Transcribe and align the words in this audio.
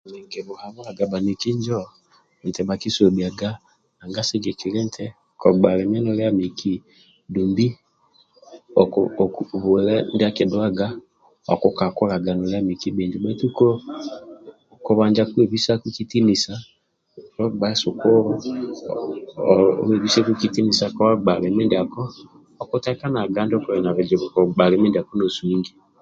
Emi 0.07 0.21
nkibhuhabhulaga 0.25 1.03
bhaniki 1.11 1.47
injo 1.53 1.81
nti 2.47 2.61
bhakisobhiyaga 2.67 3.49
nanga 3.97 4.21
sigikilya 4.27 4.81
nti 4.89 5.05
kobgalimi 5.41 5.97
nolua 5.99 6.29
miki 6.39 6.73
dumbi 7.33 7.67
bwile 9.63 9.95
ndyakuduwaga 10.15 10.87
okukakukaga 11.53 12.31
nolua 12.33 12.59
miki 12.69 12.87
bhijo 12.95 13.17
bhetu 13.23 13.45
kobanja 14.85 15.23
kwebhisaku 15.31 15.87
kitinisa 15.97 16.53
obga 17.43 17.69
sukulu 17.81 18.31
webhisaku 19.87 20.31
kitinisa 20.41 20.85
ka 20.95 21.05
bga 21.23 21.33
limi 21.41 21.63
ndyako 21.67 22.01
okutekenaga 22.61 23.39
ndyokoli 23.43 23.79
na 23.83 23.91
bhizibu 23.95 24.25
ko 24.33 24.39
bga 24.53 24.65
limi 24.71 24.87
ndyako 24.89 25.11
no 25.15 25.27
sungi 25.37 25.73